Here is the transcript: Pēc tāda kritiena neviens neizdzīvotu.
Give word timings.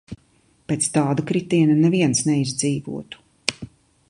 Pēc 0.71 0.87
tāda 0.95 1.25
kritiena 1.33 1.77
neviens 1.83 2.25
neizdzīvotu. 2.31 3.71